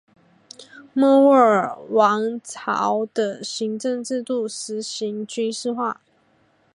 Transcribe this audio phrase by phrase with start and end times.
[0.93, 6.01] 莫卧儿王朝的行政制度实行军事化。